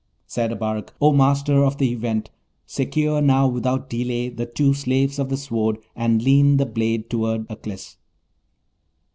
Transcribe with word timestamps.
Said 0.25 0.49
Abarak: 0.51 0.95
'O 0.99 1.13
Master 1.13 1.63
of 1.63 1.77
the 1.77 1.91
Event, 1.91 2.31
secure 2.65 3.21
now 3.21 3.47
without 3.47 3.87
delay 3.87 4.29
the 4.29 4.47
two 4.47 4.73
slaves 4.73 5.19
of 5.19 5.29
the 5.29 5.37
Sword, 5.37 5.77
and 5.95 6.23
lean 6.23 6.57
the 6.57 6.65
blade 6.65 7.07
toward 7.07 7.47
Aklis.' 7.49 7.97